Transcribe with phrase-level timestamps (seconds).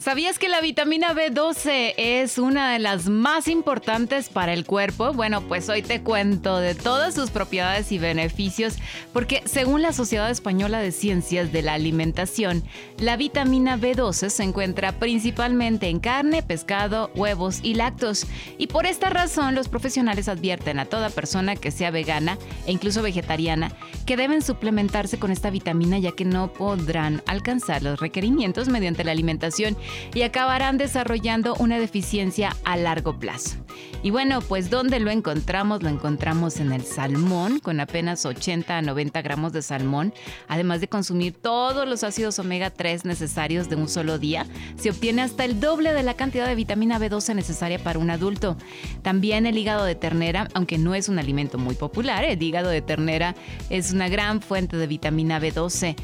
[0.00, 5.12] ¿Sabías que la vitamina B12 es una de las más importantes para el cuerpo?
[5.12, 8.76] Bueno, pues hoy te cuento de todas sus propiedades y beneficios,
[9.12, 12.62] porque según la Sociedad Española de Ciencias de la Alimentación,
[12.98, 18.24] la vitamina B12 se encuentra principalmente en carne, pescado, huevos y lácteos.
[18.56, 23.02] Y por esta razón, los profesionales advierten a toda persona que sea vegana e incluso
[23.02, 23.72] vegetariana
[24.06, 29.10] que deben suplementarse con esta vitamina ya que no podrán alcanzar los requerimientos mediante la
[29.10, 29.76] alimentación
[30.14, 33.56] y acabarán desarrollando una deficiencia a largo plazo.
[34.02, 35.82] Y bueno, pues ¿dónde lo encontramos?
[35.82, 40.14] Lo encontramos en el salmón, con apenas 80 a 90 gramos de salmón.
[40.46, 45.22] Además de consumir todos los ácidos omega 3 necesarios de un solo día, se obtiene
[45.22, 48.56] hasta el doble de la cantidad de vitamina B12 necesaria para un adulto.
[49.02, 52.82] También el hígado de ternera, aunque no es un alimento muy popular, el hígado de
[52.82, 53.34] ternera
[53.68, 55.96] es una gran fuente de vitamina B12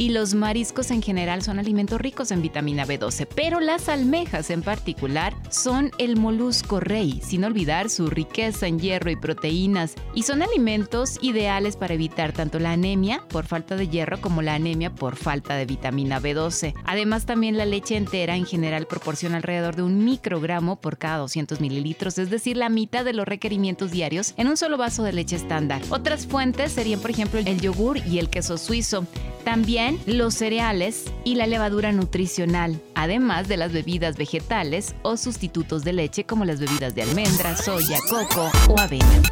[0.00, 4.62] y los mariscos en general son alimentos ricos en vitamina B12, pero las almejas en
[4.62, 10.40] particular son el molusco rey, sin olvidar su riqueza en hierro y proteínas, y son
[10.40, 15.16] alimentos ideales para evitar tanto la anemia por falta de hierro como la anemia por
[15.16, 16.72] falta de vitamina B12.
[16.86, 21.60] Además, también la leche entera en general proporciona alrededor de un microgramo por cada 200
[21.60, 25.36] mililitros, es decir, la mitad de los requerimientos diarios en un solo vaso de leche
[25.36, 25.82] estándar.
[25.90, 29.04] Otras fuentes serían, por ejemplo, el yogur y el queso suizo.
[29.44, 35.94] También los cereales y la levadura nutricional, además de las bebidas vegetales o sustitutos de
[35.94, 39.22] leche como las bebidas de almendra, soya, coco o avena.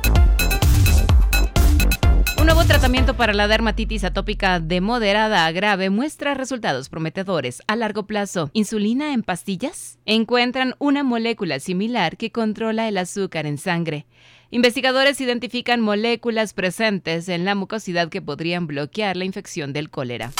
[2.38, 7.76] Un nuevo tratamiento para la dermatitis atópica de moderada a grave muestra resultados prometedores a
[7.76, 8.50] largo plazo.
[8.54, 9.98] ¿Insulina en pastillas?
[10.06, 14.06] Encuentran una molécula similar que controla el azúcar en sangre.
[14.50, 20.32] Investigadores identifican moléculas presentes en la mucosidad que podrían bloquear la infección del cólera.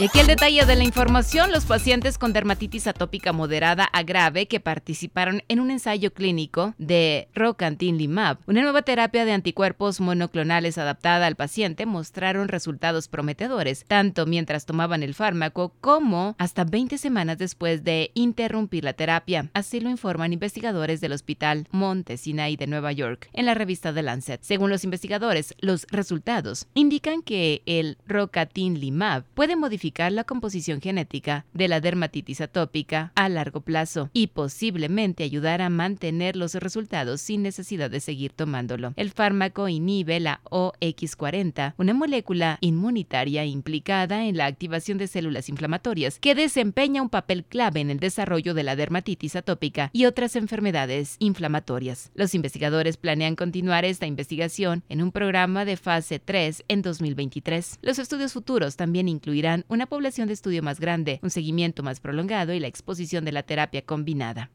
[0.00, 4.46] Y aquí el detalle de la información, los pacientes con dermatitis atópica moderada a grave
[4.46, 11.26] que participaron en un ensayo clínico de Rocantinlimab, una nueva terapia de anticuerpos monoclonales adaptada
[11.26, 17.82] al paciente, mostraron resultados prometedores, tanto mientras tomaban el fármaco como hasta 20 semanas después
[17.82, 19.50] de interrumpir la terapia.
[19.52, 24.04] Así lo informan investigadores del Hospital Monte Sinai de Nueva York en la revista The
[24.04, 24.42] Lancet.
[24.44, 31.68] Según los investigadores, los resultados indican que el Rocatinlimab puede modificar la composición genética de
[31.68, 37.90] la dermatitis atópica a largo plazo y posiblemente ayudar a mantener los resultados sin necesidad
[37.90, 38.92] de seguir tomándolo.
[38.96, 46.18] El fármaco inhibe la OX40, una molécula inmunitaria implicada en la activación de células inflamatorias
[46.18, 51.16] que desempeña un papel clave en el desarrollo de la dermatitis atópica y otras enfermedades
[51.18, 52.10] inflamatorias.
[52.14, 57.78] Los investigadores planean continuar esta investigación en un programa de fase 3 en 2023.
[57.82, 62.52] Los estudios futuros también incluirán una población de estudio más grande, un seguimiento más prolongado
[62.52, 64.50] y la exposición de la terapia combinada.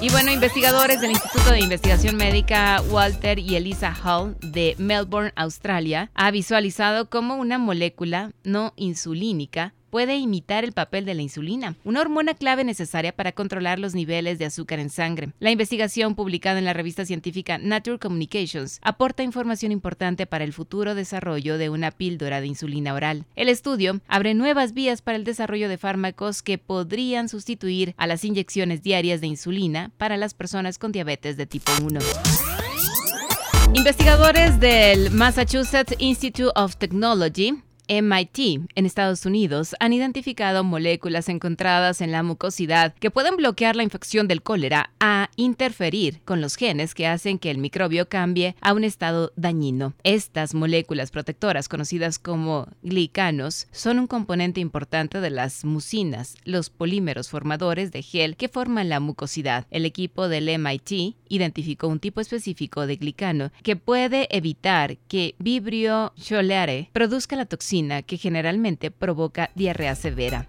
[0.00, 6.10] Y bueno, investigadores del Instituto de Investigación Médica Walter y Elisa Hall de Melbourne, Australia,
[6.14, 12.00] ha visualizado cómo una molécula no insulínica puede imitar el papel de la insulina, una
[12.00, 15.32] hormona clave necesaria para controlar los niveles de azúcar en sangre.
[15.40, 20.94] La investigación publicada en la revista científica Nature Communications aporta información importante para el futuro
[20.94, 23.26] desarrollo de una píldora de insulina oral.
[23.36, 28.24] El estudio abre nuevas vías para el desarrollo de fármacos que podrían sustituir a las
[28.24, 32.00] inyecciones diarias de insulina para las personas con diabetes de tipo 1.
[33.74, 42.12] Investigadores del Massachusetts Institute of Technology MIT en Estados Unidos han identificado moléculas encontradas en
[42.12, 47.08] la mucosidad que pueden bloquear la infección del cólera a interferir con los genes que
[47.08, 49.94] hacen que el microbio cambie a un estado dañino.
[50.04, 57.28] Estas moléculas protectoras conocidas como glicanos son un componente importante de las mucinas, los polímeros
[57.28, 59.66] formadores de gel que forman la mucosidad.
[59.72, 66.12] El equipo del MIT identificó un tipo específico de glicano que puede evitar que Vibrio
[66.16, 70.46] cholerae produzca la toxina que generalmente provoca diarrea severa.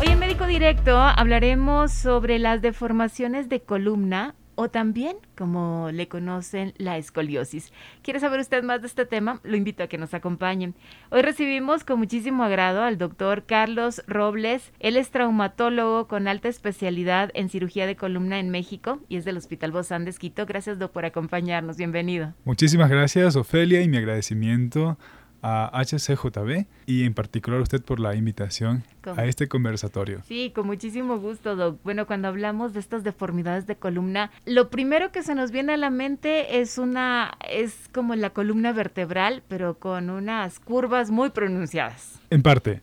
[0.00, 6.74] Hoy en Médico Directo hablaremos sobre las deformaciones de columna o también, como le conocen,
[6.76, 7.72] la escoliosis.
[8.02, 9.40] ¿Quiere saber usted más de este tema?
[9.42, 10.74] Lo invito a que nos acompañen.
[11.10, 14.72] Hoy recibimos con muchísimo agrado al doctor Carlos Robles.
[14.80, 19.36] Él es traumatólogo con alta especialidad en cirugía de columna en México y es del
[19.36, 20.46] Hospital Bozán de Esquito.
[20.46, 21.76] Gracias, doctor, por acompañarnos.
[21.76, 22.34] Bienvenido.
[22.44, 24.98] Muchísimas gracias, Ofelia, y mi agradecimiento
[25.46, 30.22] a HCJB y en particular a usted por la invitación a este conversatorio.
[30.26, 31.78] Sí, con muchísimo gusto, Doc.
[31.84, 35.76] Bueno, cuando hablamos de estas deformidades de columna, lo primero que se nos viene a
[35.76, 42.18] la mente es una, es como la columna vertebral, pero con unas curvas muy pronunciadas.
[42.30, 42.80] En parte.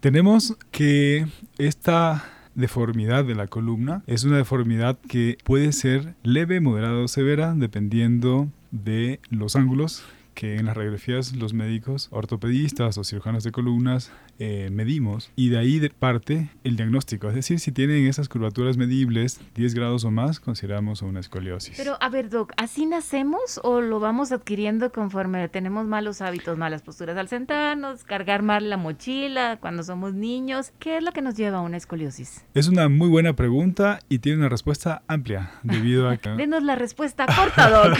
[0.00, 1.28] Tenemos que
[1.58, 2.24] esta
[2.56, 8.48] deformidad de la columna es una deformidad que puede ser leve, moderada o severa dependiendo
[8.72, 10.02] de los ángulos
[10.40, 14.10] que en las radiografías los médicos ortopedistas o cirujanos de columnas
[14.42, 17.28] eh, medimos y de ahí de parte el diagnóstico.
[17.28, 21.74] Es decir, si tienen esas curvaturas medibles 10 grados o más, consideramos una escoliosis.
[21.76, 26.80] Pero a ver, Doc, ¿así nacemos o lo vamos adquiriendo conforme tenemos malos hábitos, malas
[26.80, 30.72] posturas al sentarnos, cargar mal la mochila cuando somos niños?
[30.78, 32.46] ¿Qué es lo que nos lleva a una escoliosis?
[32.54, 36.30] Es una muy buena pregunta y tiene una respuesta amplia debido a que...
[36.30, 37.98] Denos la respuesta corta, Doc.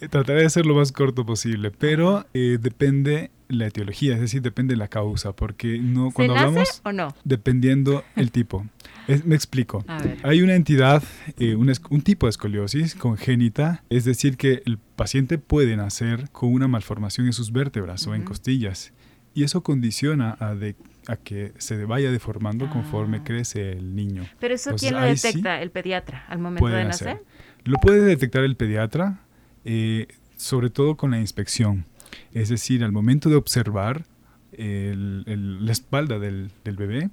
[0.10, 4.74] Trataré de ser lo más corto posible, pero eh, depende la etiología, es decir, depende
[4.74, 7.14] de la causa, porque no cuando nace hablamos o no?
[7.24, 8.66] dependiendo el tipo.
[9.08, 9.84] Es- me explico.
[10.24, 11.02] Hay una entidad,
[11.38, 11.72] eh, un,
[12.02, 17.32] tipo de escoliosis congénita, es decir, que el paciente puede nacer con una malformación en
[17.32, 18.92] sus vértebras o en costillas,
[19.34, 20.74] y eso condiciona a, de-
[21.06, 23.24] a que se vaya deformando conforme Ah.
[23.24, 24.24] crece el niño.
[24.40, 27.06] Pero eso Entonces, quién lo sí detecta, el pediatra, al momento de nacer.
[27.08, 27.24] nacer.
[27.64, 29.20] Lo puede detectar el pediatra,
[29.64, 31.84] eh, sobre todo con la inspección.
[32.40, 34.04] Es decir, al momento de observar
[34.52, 37.10] el- el- la espalda del, del bebé,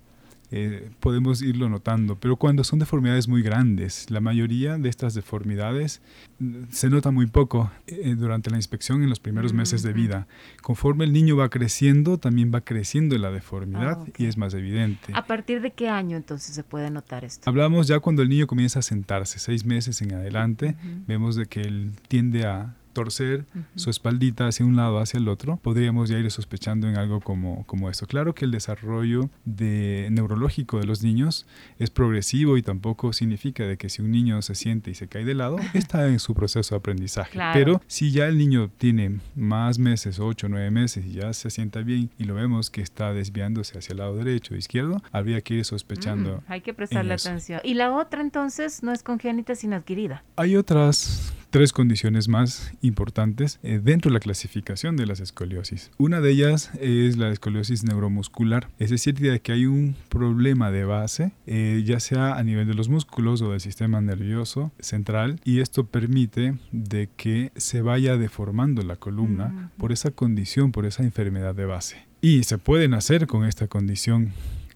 [0.56, 2.16] eh, podemos irlo notando.
[2.20, 6.00] Pero cuando son deformidades muy grandes, la mayoría de estas deformidades
[6.40, 10.28] mm, se nota muy poco eh, durante la inspección en los primeros meses de vida.
[10.62, 14.20] Conforme el niño va creciendo, también va creciendo la deformidad Ah, ok.
[14.20, 15.12] y es más evidente.
[15.16, 17.50] ¿A partir de qué año entonces se puede notar esto?
[17.50, 20.76] Hablamos ya cuando el niño comienza a sentarse, seis meses en adelante,
[21.08, 23.46] vemos de que él tiende a torcer
[23.76, 27.66] su espaldita hacia un lado, hacia el otro, podríamos ya ir sospechando en algo como,
[27.66, 28.06] como esto.
[28.06, 31.46] Claro que el desarrollo de, neurológico de los niños
[31.80, 35.26] es progresivo y tampoco significa de que si un niño se siente y se cae
[35.26, 37.32] de lado, está en su proceso de aprendizaje.
[37.32, 37.54] Claro.
[37.54, 41.50] Pero si ya el niño tiene más meses, 8 o 9 meses, y ya se
[41.50, 45.42] sienta bien y lo vemos que está desviándose hacia el lado derecho o izquierdo, habría
[45.42, 47.62] que ir sospechando Mm, hay que prestarle atención.
[47.64, 50.24] Y la otra entonces no es congénita sino adquirida.
[50.36, 55.92] Hay otras tres condiciones más importantes eh, dentro de la clasificación de las escoliosis.
[56.00, 60.84] Una de ellas es la escoliosis neuromuscular, es decir, de que hay un problema de
[60.84, 65.60] base, eh, ya sea a nivel de los músculos o del sistema nervioso central, y
[65.60, 71.54] esto permite de que se vaya deformando la columna por esa condición, por esa enfermedad
[71.54, 71.98] de base.
[72.20, 74.34] Y se puede nacer con esta condición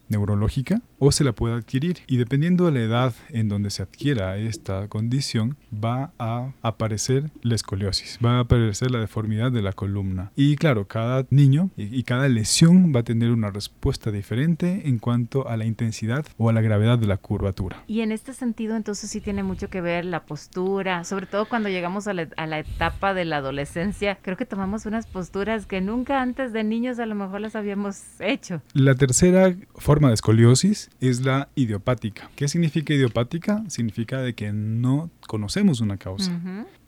[0.09, 4.37] neurológica o se la puede adquirir y dependiendo de la edad en donde se adquiera
[4.37, 10.31] esta condición va a aparecer la escoliosis, va a aparecer la deformidad de la columna
[10.35, 15.47] y claro, cada niño y, cada lesión va a tener una respuesta diferente en cuanto
[15.49, 17.83] a la intensidad o a la gravedad de la curvatura.
[17.85, 21.67] Y en este sentido entonces sí tiene mucho que ver la postura, sobre todo cuando
[21.67, 24.17] llegamos a la, a la etapa de la adolescencia.
[24.21, 28.01] Creo que tomamos unas posturas que nunca antes de niños a lo mejor las habíamos
[28.19, 28.61] hecho.
[28.73, 32.29] La tercera forma de escoliosis es la idiopática.
[32.35, 33.63] ¿Qué significa idiopática?
[33.67, 36.39] Significa de que no conocemos una causa.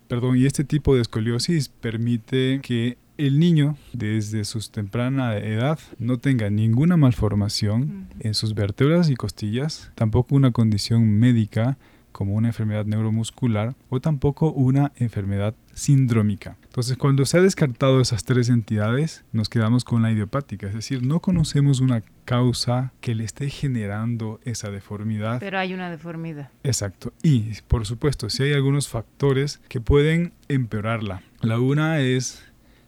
[0.08, 6.18] Perdón, y este tipo de escoliosis permite que el niño desde su temprana edad no
[6.18, 11.78] tenga ninguna malformación en sus vértebras y costillas, tampoco una condición médica
[12.12, 16.58] como una enfermedad neuromuscular o tampoco una enfermedad sindrómica.
[16.64, 21.06] Entonces, cuando se ha descartado esas tres entidades, nos quedamos con la idiopática, es decir,
[21.06, 25.40] no conocemos una causa que le esté generando esa deformidad.
[25.40, 26.52] Pero hay una deformidad.
[26.64, 27.14] Exacto.
[27.24, 31.24] Y, por supuesto, si hay algunos factores que pueden empeorarla.
[31.42, 32.44] La una es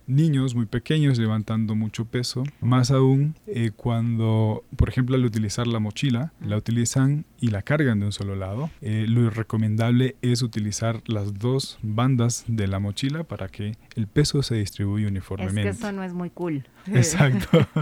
[0.07, 5.79] niños muy pequeños levantando mucho peso, más aún eh, cuando, por ejemplo, al utilizar la
[5.79, 8.69] mochila, la utilizan y la cargan de un solo lado.
[8.81, 14.43] Eh, lo recomendable es utilizar las dos bandas de la mochila para que el peso
[14.43, 15.61] se distribuya Es uniformemente.
[15.63, 16.63] que eso no es muy cool.
[16.87, 17.67] Exacto.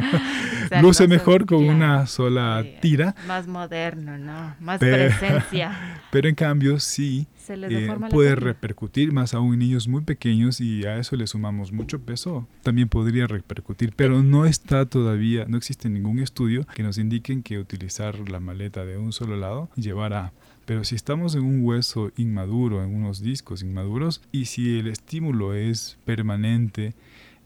[0.66, 1.76] O sea, Luce no mejor con claro.
[1.76, 4.56] una sola tira, Más moderno, ¿no?
[4.60, 6.02] Más Pero- presencia.
[6.12, 10.98] pero en cambio sí eh, puede repercutir más aún en niños muy pequeños y a
[10.98, 12.09] eso le sumamos mucho peso,
[12.64, 17.60] también podría repercutir, pero no está todavía, no existe ningún estudio que nos indiquen que
[17.60, 20.34] utilizar la maleta de un solo lado llevará.
[20.66, 25.54] Pero si estamos en un hueso inmaduro, en unos discos inmaduros, y si el estímulo
[25.54, 26.94] es permanente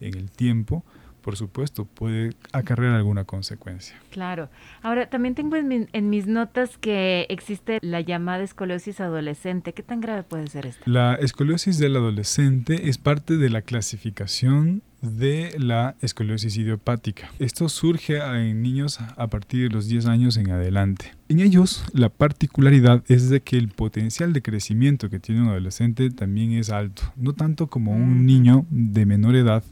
[0.02, 0.84] en el tiempo,
[1.24, 3.96] por supuesto, puede acarrear alguna consecuencia.
[4.12, 4.50] Claro.
[4.82, 9.74] Ahora, también tengo en, mis notas que existe la llamada escoliosis adolescente.
[9.74, 10.84] ¿Qué tan grave puede ser esto?
[10.86, 17.30] La escoliosis del adolescente es parte de la clasificación de la escoliosis idiopática.
[17.38, 21.12] Esto surge en niños a partir de los 10 años en adelante.
[21.28, 26.10] En ellos, la particularidad es de que el potencial de crecimiento que tiene un adolescente
[26.10, 29.64] también es alto, no tanto como un niño de menor edad,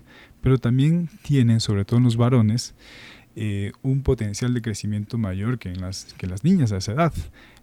[0.41, 2.73] pero también tienen, sobre todo en los varones,
[3.35, 7.13] eh, un potencial de crecimiento mayor que, en las, que las niñas a esa edad.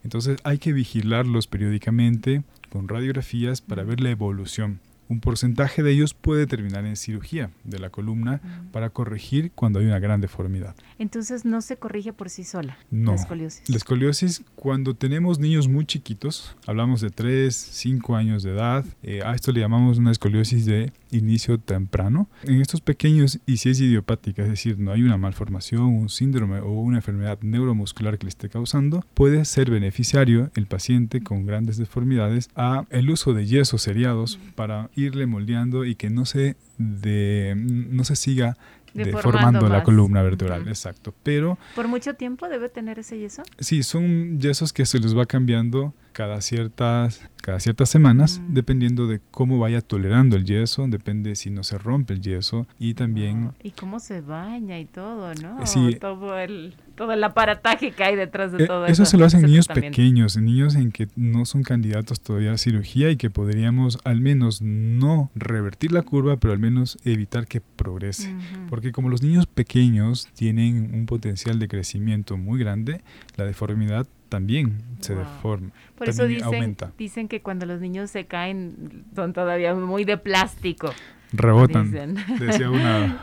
[0.02, 4.80] Entonces hay que vigilarlos periódicamente con radiografías para ver la evolución.
[5.10, 8.42] Un porcentaje de ellos puede terminar en cirugía de la columna
[8.72, 10.74] para corregir cuando hay una gran deformidad.
[10.98, 13.12] Entonces no se corrige por sí sola no.
[13.12, 13.70] la escoliosis.
[13.70, 19.22] La escoliosis, cuando tenemos niños muy chiquitos, hablamos de 3, 5 años de edad, eh,
[19.24, 22.28] a esto le llamamos una escoliosis de inicio temprano.
[22.44, 26.60] En estos pequeños, y si es idiopática, es decir, no hay una malformación, un síndrome
[26.60, 31.76] o una enfermedad neuromuscular que le esté causando, puede ser beneficiario el paciente con grandes
[31.76, 37.54] deformidades a el uso de yesos seriados para irle moldeando y que no se, de,
[37.56, 38.56] no se siga
[38.94, 41.14] deformando la columna vertebral, exacto.
[41.22, 43.42] Pero por mucho tiempo debe tener ese yeso.
[43.58, 48.54] Sí, son yesos que se les va cambiando cada ciertas, cada ciertas semanas, mm.
[48.54, 52.94] dependiendo de cómo vaya tolerando el yeso, depende si no se rompe el yeso y
[52.94, 53.52] también...
[53.62, 55.64] y cómo se baña y todo, ¿no?
[55.66, 55.96] Sí.
[56.00, 58.92] Todo el, todo el aparataje que hay detrás de eh, todo eso.
[58.92, 63.10] Eso se lo hacen niños pequeños, niños en que no son candidatos todavía a cirugía
[63.10, 68.34] y que podríamos al menos no revertir la curva, pero al menos evitar que progrese.
[68.68, 73.02] Porque como los niños pequeños tienen un potencial de crecimiento muy grande,
[73.36, 75.70] la deformidad también se deforma.
[75.96, 80.92] Por eso dicen, dicen que cuando los niños se caen son todavía muy de plástico.
[81.32, 83.22] Rebotan, decía una,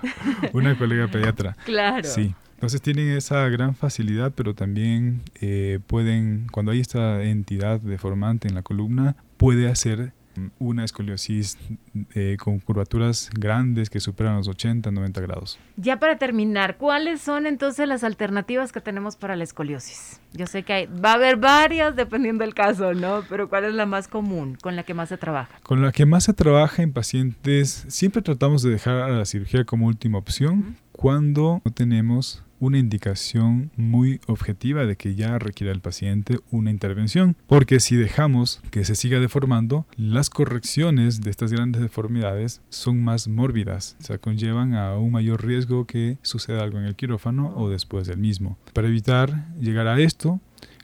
[0.54, 1.56] una colega pediatra.
[1.66, 2.08] Claro.
[2.08, 2.36] Sí.
[2.56, 8.56] Entonces tienen esa gran facilidad, pero también eh, pueden, cuando hay esta entidad deformante en
[8.56, 10.14] la columna, puede hacer
[10.60, 11.58] una escoliosis
[12.14, 15.60] eh, con curvaturas grandes que superan los 80, 90 grados.
[15.78, 20.22] Ya para terminar, ¿cuáles son entonces las alternativas que tenemos para la escoliosis?
[20.34, 23.24] Yo sé que hay, va a haber varias dependiendo del caso, ¿no?
[23.30, 25.60] Pero ¿cuál es la más común, con la que más se trabaja?
[25.64, 29.66] Con la que más se trabaja en pacientes, siempre tratamos de dejar a la cirugía
[29.66, 35.82] como última opción cuando no tenemos una indicación muy objetiva de que ya requiere el
[35.82, 37.36] paciente una intervención.
[37.48, 43.28] Porque si dejamos que se siga deformando, las correcciones de estas grandes deformidades son más
[43.28, 47.70] mórbidas, o sea, conllevan a un mayor riesgo que suceda algo en el quirófano o
[47.70, 48.58] después del mismo.
[48.74, 50.40] Para evitar llegar a esto,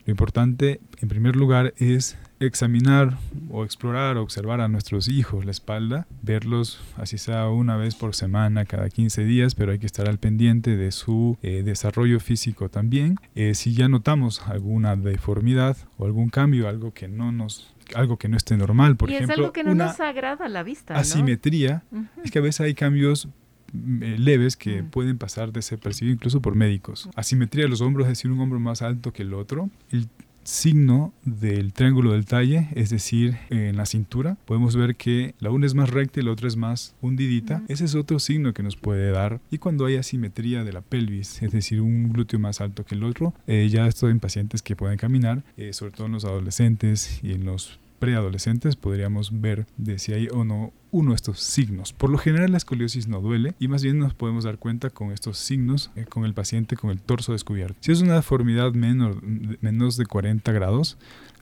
[0.06, 3.18] lo importante, en primer lugar, es examinar
[3.50, 8.16] o explorar o observar a nuestros hijos la espalda, verlos así sea una vez por
[8.16, 12.70] semana, cada 15 días, pero hay que estar al pendiente de su eh, desarrollo físico
[12.70, 13.18] también.
[13.36, 18.30] Eh, si ya notamos alguna deformidad o algún cambio, algo que no nos algo que
[18.30, 20.96] no esté normal, por y ejemplo, es algo que no nos agrada a la vista.
[20.96, 21.84] Asimetría,
[22.24, 23.28] es que a veces hay cambios
[23.74, 27.10] mm, eh, leves que pueden pasar desapercibidos incluso por médicos.
[27.16, 29.70] Asimetría de los hombros, es decir, un hombro más alto que el otro.
[29.90, 30.08] El
[30.44, 35.66] signo del triángulo del talle, es decir, en la cintura, podemos ver que la una
[35.66, 37.64] es más recta y la otra es más hundidita.
[37.68, 39.40] Ese es otro signo que nos puede dar.
[39.52, 43.04] Y cuando hay asimetría de la pelvis, es decir, un glúteo más alto que el
[43.04, 47.20] otro, eh, ya esto en pacientes que pueden caminar, eh, sobre todo en los adolescentes
[47.24, 51.94] y en los preadolescentes podríamos ver de si hay o no uno de estos signos.
[51.94, 55.12] Por lo general la escoliosis no duele y más bien nos podemos dar cuenta con
[55.12, 57.78] estos signos eh, con el paciente con el torso descubierto.
[57.80, 60.98] Si es una deformidad menor, menos de 40 grados,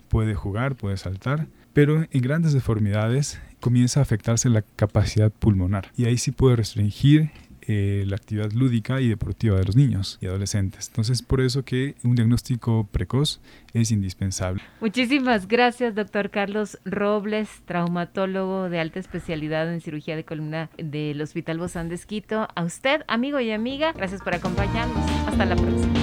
[0.09, 6.05] puede jugar, puede saltar, pero en grandes deformidades comienza a afectarse la capacidad pulmonar y
[6.05, 7.31] ahí sí puede restringir
[7.71, 10.87] eh, la actividad lúdica y deportiva de los niños y adolescentes.
[10.87, 13.39] Entonces, por eso que un diagnóstico precoz
[13.73, 14.63] es indispensable.
[14.81, 21.59] Muchísimas gracias, doctor Carlos Robles, traumatólogo de alta especialidad en cirugía de columna del Hospital
[21.59, 22.47] Bozán de Esquito.
[22.55, 25.07] A usted, amigo y amiga, gracias por acompañarnos.
[25.27, 25.93] Hasta la próxima.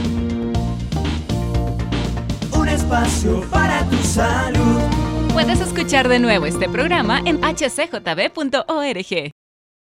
[2.57, 4.83] Un espacio para tu salud.
[5.33, 9.33] Puedes escuchar de nuevo este programa en hcjb.org.